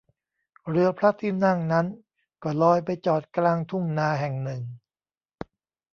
[0.69, 1.85] เรือพระที่นั่งนั้น
[2.43, 4.61] ก็ลอยไปจอดกลางทุ่งนาแห่งหนึ่ง